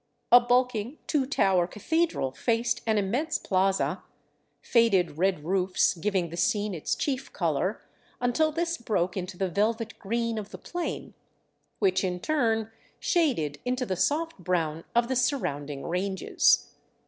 A 0.31 0.39
bulking, 0.39 0.97
two 1.05 1.27
tower 1.27 1.67
cathedral 1.67 2.31
faced 2.31 2.81
an 2.87 2.97
immense 2.97 3.37
plaza, 3.37 4.01
faded 4.59 5.19
red 5.19 5.45
roofs 5.45 5.93
giving 5.93 6.29
the 6.29 6.37
scene 6.37 6.73
its 6.73 6.95
chief 6.95 7.31
color, 7.31 7.83
until 8.19 8.51
this 8.51 8.79
broke 8.79 9.15
into 9.15 9.37
the 9.37 9.47
velvet 9.47 9.99
green 9.99 10.39
of 10.39 10.49
the 10.49 10.57
plain, 10.57 11.13
which 11.77 12.03
in 12.03 12.19
turn 12.19 12.71
shaded 12.99 13.59
into 13.63 13.85
the 13.85 13.95
soft 13.95 14.39
brown 14.39 14.85
of 14.95 15.07
the 15.07 15.15
surrounding 15.15 15.85
ranges. 15.85 16.71